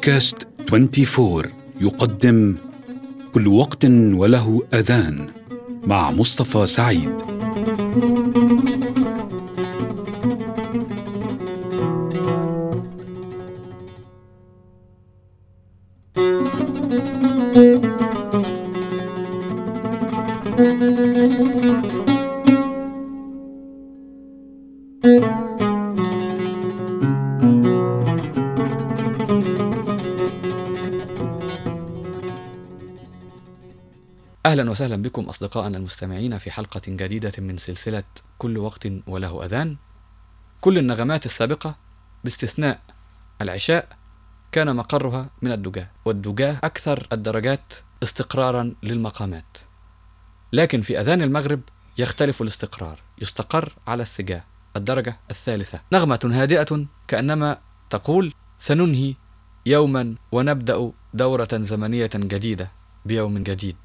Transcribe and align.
بودكاست 0.00 0.48
24 0.72 1.42
يقدم 1.80 2.56
كل 3.32 3.48
وقت 3.48 3.84
وله 3.84 4.62
أذان 4.74 5.26
مع 5.86 6.10
مصطفى 6.10 6.66
سعيد. 6.66 7.10
أهلا 34.50 34.70
وسهلا 34.70 35.02
بكم 35.02 35.22
أصدقائنا 35.22 35.78
المستمعين 35.78 36.38
في 36.38 36.50
حلقة 36.50 36.80
جديدة 36.88 37.32
من 37.38 37.58
سلسلة 37.58 38.02
كل 38.38 38.58
وقت 38.58 38.88
وله 39.06 39.44
أذان. 39.44 39.76
كل 40.60 40.78
النغمات 40.78 41.26
السابقة 41.26 41.74
باستثناء 42.24 42.80
العشاء 43.42 43.88
كان 44.52 44.76
مقرها 44.76 45.30
من 45.42 45.52
الدجاه، 45.52 45.90
والدجاه 46.04 46.58
أكثر 46.64 47.06
الدرجات 47.12 47.72
استقرارا 48.02 48.74
للمقامات. 48.82 49.58
لكن 50.52 50.82
في 50.82 51.00
أذان 51.00 51.22
المغرب 51.22 51.60
يختلف 51.98 52.42
الاستقرار، 52.42 53.00
يستقر 53.22 53.72
على 53.86 54.02
السجاه، 54.02 54.44
الدرجة 54.76 55.16
الثالثة. 55.30 55.80
نغمة 55.92 56.30
هادئة 56.32 56.86
كأنما 57.08 57.58
تقول: 57.90 58.32
سننهي 58.58 59.14
يوما 59.66 60.14
ونبدأ 60.32 60.92
دورة 61.14 61.48
زمنية 61.52 62.10
جديدة 62.14 62.70
بيوم 63.04 63.38
جديد. 63.38 63.76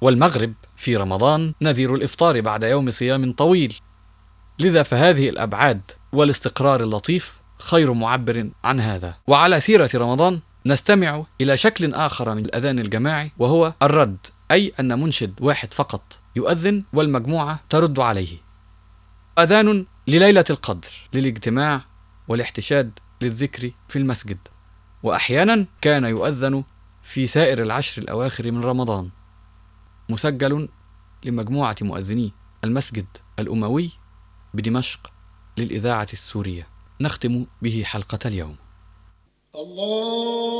والمغرب 0.00 0.54
في 0.76 0.96
رمضان 0.96 1.52
نذير 1.62 1.94
الإفطار 1.94 2.40
بعد 2.40 2.64
يوم 2.64 2.90
صيام 2.90 3.32
طويل. 3.32 3.74
لذا 4.58 4.82
فهذه 4.82 5.28
الأبعاد 5.28 5.80
والاستقرار 6.12 6.82
اللطيف 6.82 7.40
خير 7.58 7.92
معبر 7.92 8.50
عن 8.64 8.80
هذا. 8.80 9.14
وعلى 9.26 9.60
سيرة 9.60 9.90
رمضان 9.94 10.40
نستمع 10.66 11.24
إلى 11.40 11.56
شكل 11.56 11.94
آخر 11.94 12.34
من 12.34 12.44
الأذان 12.44 12.78
الجماعي 12.78 13.32
وهو 13.38 13.74
الرد 13.82 14.26
أي 14.50 14.72
أن 14.80 15.00
منشد 15.00 15.34
واحد 15.40 15.74
فقط 15.74 16.18
يؤذن 16.36 16.84
والمجموعة 16.92 17.60
ترد 17.68 17.98
عليه. 18.00 18.38
أذان 19.38 19.86
لليلة 20.08 20.44
القدر 20.50 20.88
للاجتماع 21.12 21.80
والاحتشاد 22.28 22.98
للذكر 23.20 23.70
في 23.88 23.96
المسجد. 23.96 24.38
واحيانا 25.02 25.66
كان 25.80 26.04
يؤذن 26.04 26.64
في 27.02 27.26
سائر 27.26 27.62
العشر 27.62 28.02
الأواخر 28.02 28.50
من 28.50 28.64
رمضان. 28.64 29.10
مسجل 30.10 30.68
لمجموعة 31.24 31.76
مؤذني 31.80 32.32
المسجد 32.64 33.06
الأموي 33.38 33.90
بدمشق 34.54 35.12
للإذاعة 35.58 36.08
السورية. 36.12 36.66
نختم 37.00 37.46
به 37.62 37.82
حلقة 37.84 38.18
اليوم. 38.26 38.56
الله 39.54 40.59